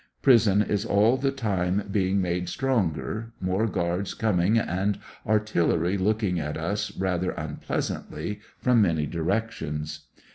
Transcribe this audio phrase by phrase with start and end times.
[0.23, 6.57] Prison is all the time being made stronger, more guards coming'; and artillery looking at
[6.57, 10.07] us rather unpleasantly from many directions.